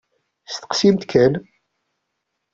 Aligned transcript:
Steqsimt 0.53 1.03
kan! 1.11 1.33